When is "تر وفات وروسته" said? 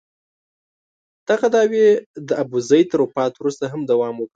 2.91-3.65